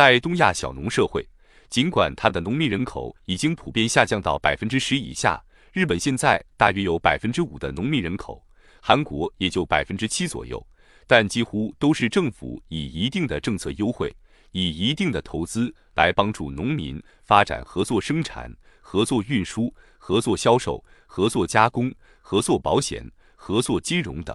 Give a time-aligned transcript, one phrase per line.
[0.00, 1.28] 在东亚小农社会，
[1.68, 5.38] 尽管它的农民人口已经普遍下降到百分之十以下，
[5.74, 8.42] 日本现在大约有百分之五的农民人口，
[8.80, 10.66] 韩国也就百分之七左右，
[11.06, 14.10] 但几乎都是政府以一定的政策优惠，
[14.52, 21.92] 以一定的投资来帮助农民发展合作生产、合作运输、合作销售、合作加工、
[22.22, 23.06] 合作保险、
[23.36, 24.34] 合作金融等。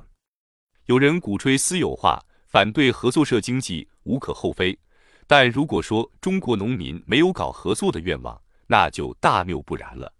[0.85, 4.77] 有人鼓吹私有化，反对合作社经济，无可厚非。
[5.27, 10.13] 但如果说中国农民没有搞合作的愿望，那就大谬不然了。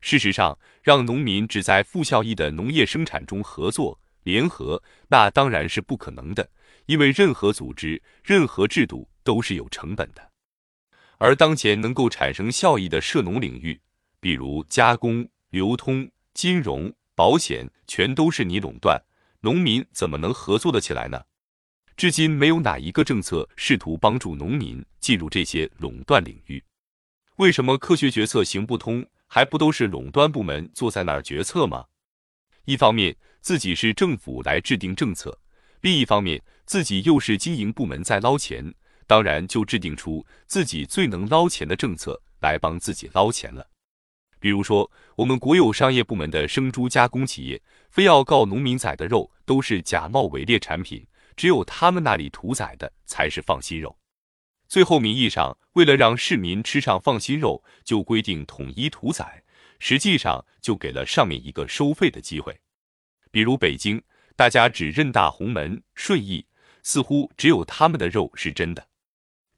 [0.00, 6.48] 事实上，让农民只在负效益的农业生产中合作联合，那当然是不可能的，
[6.86, 10.30] 因为任何组织、任何制度都是有成本的。
[11.18, 13.80] 而当前能够产生效益的涉农领域，
[14.20, 19.02] 比如加工、流通、金融、保险，全都是你垄断，
[19.40, 21.24] 农民怎么能合作得起来呢？
[21.98, 26.62] 至今没有哪一个政策试图帮助农民进入这些垄断领域。
[27.38, 29.04] 为什么科学决策行不通？
[29.26, 31.84] 还不都是垄断部门坐在那儿决策吗？
[32.66, 35.36] 一方面自己是政府来制定政策，
[35.80, 38.72] 另一方面自己又是经营部门在捞钱，
[39.08, 43.66] 当然就制定出自己最能捞钱的政策来帮自己捞钱了。
[44.38, 51.04] 比如说，我们国有商业部门的生猪加工企业，非要告农民宰的肉都是假冒伪劣产品。
[51.38, 53.96] 只有他们那里屠宰的才是放心肉。
[54.66, 59.44] 最后名义上为了让市民吃上放心肉，就规定统一屠宰，
[59.78, 62.60] 实际上就给了上面一个收费的机会。
[63.30, 64.02] 比如北京，
[64.34, 66.44] 大家只认大红门、顺义，
[66.82, 68.88] 似乎只有他们的肉是真的。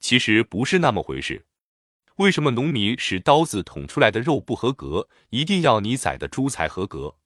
[0.00, 1.46] 其实不是那么回事。
[2.16, 7.16] 为什么农民使刀子捅出来的肉不合格，一定要你宰的猪才合格？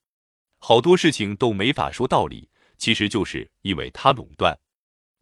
[0.59, 2.49] 好多事情都没法说道理。
[2.77, 4.59] 其实就是因为它垄断，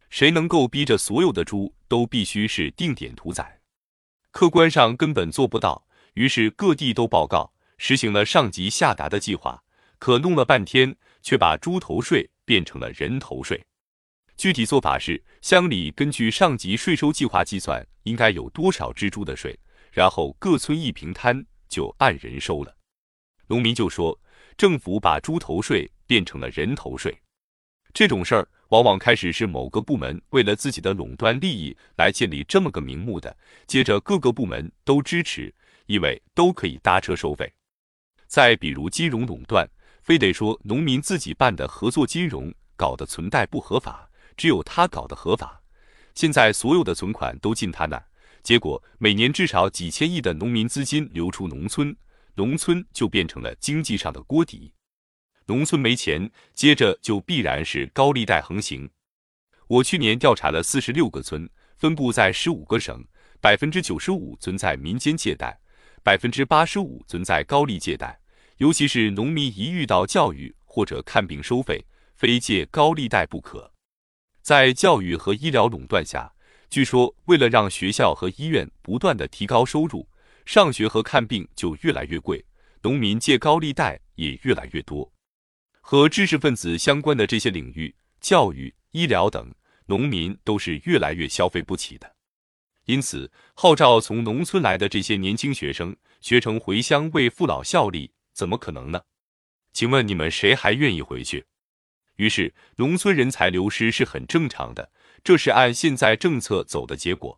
[0.09, 3.59] 谁能够逼着所有的猪都必须是定点屠宰？
[4.31, 5.85] 客观上根本做不到。
[6.13, 9.63] 于是各地都报告，实行了上级下达的计划，
[9.97, 13.59] 可弄了半天，却把猪头税变成了人头税。
[14.37, 19.57] 具体做法是，乡里根据上级税收计划计算应该有多少只猪的税，
[19.91, 22.75] 然后各村一平摊就按人收了。
[23.47, 24.19] 农民就说，
[24.55, 27.15] 政府把猪头税变成了人头税。
[27.93, 33.37] 这种事儿往往开始是某个部门为了自己的垄断利益来建立这么个名目的，
[33.67, 35.53] 接着各个部门都支持，
[35.85, 37.53] 因为都可以搭车收费。
[38.25, 39.69] 再比如金融垄断，
[40.01, 45.61] 非得说农民自己办的合作金融搞的存贷不合法，只有他搞的合法。
[46.15, 48.03] 现在所有的存款都进他那，
[48.41, 51.95] 结果每年至少几千亿的农民资金流出农村，
[52.33, 54.73] 农村就变成了经济上的锅底。
[55.45, 58.89] 农村没钱，接着就必然是高利贷横行。
[59.67, 63.03] 我去年调查了四十六个村，分布在十五个省，
[63.41, 65.59] 百分之九十五存在民间借贷，
[66.03, 68.19] 百分之八十五存在高利借贷。
[68.57, 73.71] 尤其是农民一遇到教育或者看病收费，非借高利贷不可。
[74.41, 76.33] 在教育和医疗垄断下，
[76.69, 80.07] 据说为了让学校和医院不断的提高收入，
[80.45, 82.45] 上学和看病就越来越贵，
[82.81, 85.12] 农民借高利贷也越来越多。
[85.85, 89.53] 和知识分子相关的这些领域，教育、医疗等，
[89.87, 92.15] 农民都是越来越消费不起的。
[92.85, 99.01] 因此，号召从农村来的这些年轻学生学成回乡为父老效力，怎么可能呢？
[99.73, 101.45] 请问你们谁还愿意回去？
[102.15, 104.89] 于是，农村人才流失是很正常的，
[105.21, 107.37] 这是按现在政策走的结果。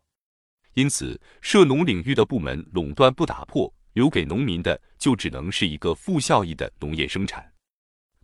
[0.76, 7.55] 因此，涉农领域的部门垄断不打破，留给农民的就只能是一个负效益的农业生产。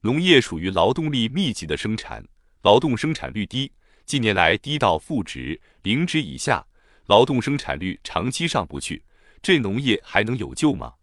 [0.03, 2.25] 农业属于劳动力密集的生产，
[2.63, 3.71] 劳动生产率低，
[4.03, 6.65] 近年来低到负值、零值以下，
[7.05, 9.03] 劳动生产率长期上不去，
[9.43, 10.93] 这农业还能有救吗？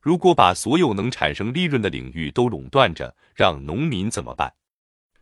[0.00, 4.54] 如果把所有能产生利润的领域都垄断着，让农民怎么办？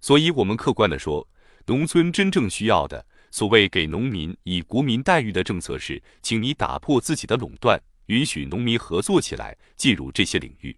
[0.03, 1.27] 所以，我们客观的说，
[1.65, 10.77] 农村真正需要的，所谓给农民以国民待遇的政策是，请你打破自己的垄断，允许农民合作起来，进入这些领域。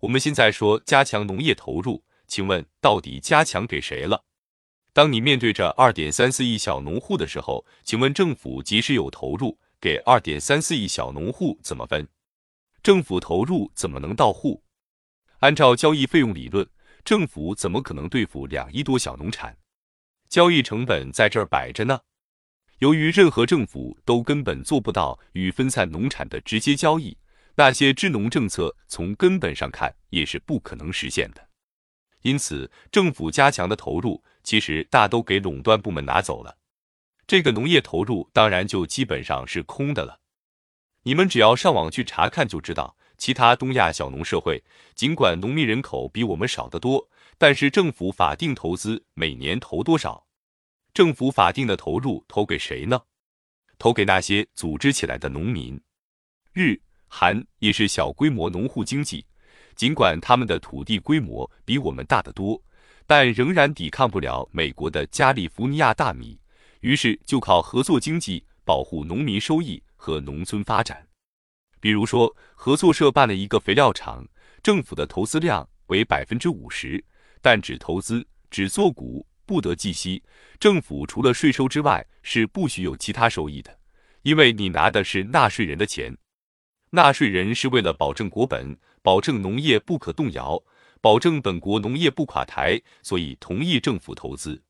[0.00, 4.24] 我们现在说加强农业投入，请问到底加强给谁了？
[4.92, 12.06] 当你面对着二点三四亿小农户的时候，请问政府即使有投入，给二点三四亿小农户怎么分？
[12.80, 14.62] 政府投入怎么能到户？
[15.40, 16.68] 按照交易费用理论，
[17.04, 19.56] 政府怎么可能对付两亿多小农产？
[20.28, 22.00] 交易成本在这儿摆着呢。
[22.78, 27.16] 由于任何政府都根本做不到与分散农产的直接交易。
[27.58, 31.48] 那些支农政策从根本上看也是不可能实现的，
[32.22, 36.56] 因此政府加强的投入其实大都给垄断部门拿走了。
[37.26, 40.20] 这个农业投入当然就基本上是空的了。
[41.02, 44.62] 你们只要上网去查看就知道，其他东亚小农社会
[44.94, 50.28] 尽管农民人口比我们少得多，但是政府法定投资每年投多少？
[50.94, 53.02] 政府法定的投入投给谁呢？
[53.80, 55.80] 投给那些组织起来的农民。
[56.52, 59.24] 日、韩也是小规模农户经济，
[59.74, 62.62] 尽管他们的土地规模比我们大得多，
[63.06, 66.38] 但仍然抵抗不了美国的加利福尼亚大米。
[66.80, 71.04] 于是就靠合作经济保护农民收益和农村发展。
[71.80, 74.26] 比如说，合作社办了一个肥料厂，
[74.62, 77.02] 政府的投资量为百分之五十，
[77.40, 80.22] 但只投资，只做股，不得计息。
[80.60, 83.76] 政府除了税收之外，是不许有其他收益的，
[84.22, 86.16] 因为你拿的是纳税人的钱。
[86.90, 90.62] 纳税人是为了保证国本，保证农业不可动摇，
[91.00, 94.62] 保证本国农业不垮台，所以同意政府投资。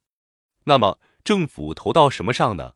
[0.65, 2.75] 那么，政府投到什么上呢？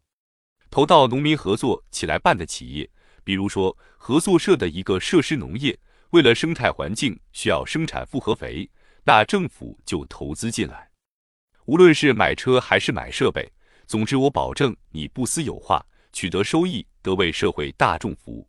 [0.70, 2.88] 投到农民合作起来办的企业，
[3.24, 5.78] 比如说合作社的一个设施农业，
[6.10, 8.70] 为了生态环境需要生产复合肥，
[9.04, 10.88] 那政府就投资进来。
[11.66, 13.52] 无论是买车还是买设备，
[13.86, 18.48] 总之我保证你不私有化，取得收益得为社会大众服务。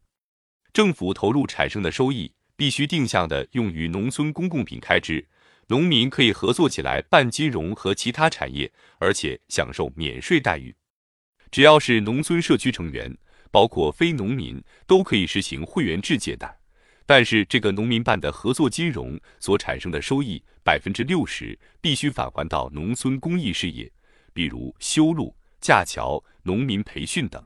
[0.74, 5.24] 政府投入产生的收益必须定向的用于农村公共品开支，
[5.68, 10.76] 农民可以合作起来办金融和其他产业，而且享受免税待遇。
[11.52, 13.16] 只要是农村社区成员，
[13.52, 16.58] 包括非农民，都可以实行会员制借贷。
[17.06, 23.92] 但是这个农民办的合作金融所产生的收益百分之六十必须返还到农村公益事业，
[24.34, 27.46] 比如修路、架桥、农民培训等。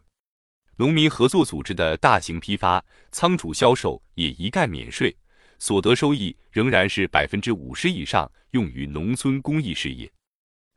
[0.80, 5.16] 农民合作组织的大型批发、仓储销售也一概免税，
[5.58, 10.08] 所得收益仍然是百分之五十以上用于农村公益事业。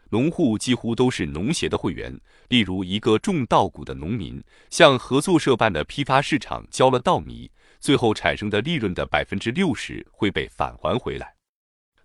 [0.08, 2.18] 农户几乎都是农协的会员，
[2.48, 11.34] 例如一个种稻谷的农民，向合作社办的批发市场交了稻米，最后产生的利润的百分之六十会被返还回来。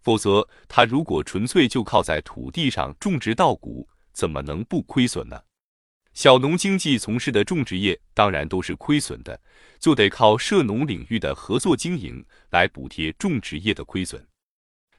[0.02, 5.42] 否则，他如果纯粹就靠在土地上种植稻谷，怎么能不亏损呢？
[6.16, 9.38] 小农经济从事的种植业当然都是亏损的，
[9.80, 14.26] 就得靠涉农领域的合作经营来补贴种植业的亏损。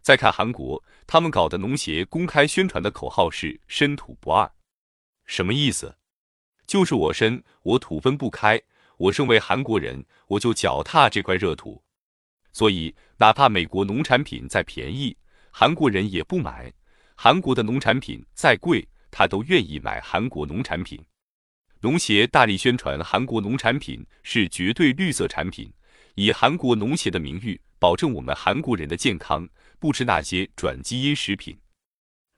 [0.03, 4.49] 再看韩国，他们搞的农协公开宣传的口号是“深土不二”，
[5.25, 5.97] 什么意思？
[6.67, 8.61] 就是我深，我土分不开。
[8.99, 11.83] 我身为韩国人，我就脚踏这块热土，
[12.53, 15.17] 所以哪怕美国农产品再便宜，
[15.51, 16.71] 韩国人也不买；
[17.15, 18.87] 韩国的农产品再贵。
[19.11, 21.05] 他都愿意买韩国农产品，
[21.81, 25.73] 农协大力宣传韩国农产品是绝对绿色产品，
[26.15, 29.49] 以韩国农协的名誉保证我们韩国人的健康，
[29.79, 31.59] 不吃那些转基因食品。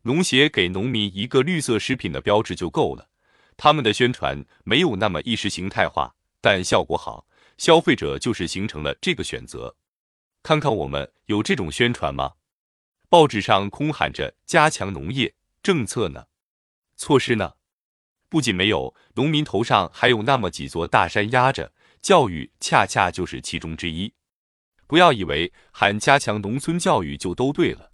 [0.03, 3.09] 农协给农民一个绿色食品的标志就够了。
[3.57, 7.27] 他们的宣传没有那么意识形态化，但效果好，
[7.59, 9.75] 消费者就是形成了这个选择。
[10.45, 12.35] 看看我们有这种宣传吗？
[13.09, 16.28] 报纸上空喊着加强农业政策呢。
[16.99, 17.53] 措施呢？
[18.29, 21.73] 不仅没有，农民头上还有那么几座大山压着。
[22.03, 24.13] 教育恰恰就是其中之一。
[24.87, 27.93] 不要以为喊加强农村教育就都对了。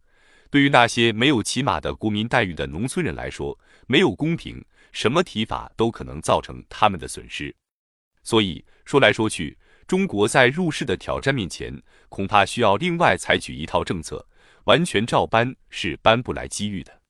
[0.51, 7.55] 对于那些没有起码的国民待遇的农村人来说，没有公平，什么提法都可能造成他们的损失。
[8.23, 14.27] 所以说来说去，中国在入世的挑战面前，恐怕需要另外采取一套政策，
[14.65, 17.01] 完全照搬是搬不来机遇的。